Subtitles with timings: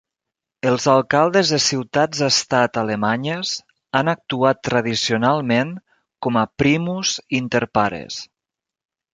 [0.69, 3.51] Els alcaldes de ciutats-estat alemanyes
[3.99, 5.75] han actuat tradicionalment
[6.27, 8.19] com a "primus inter pares".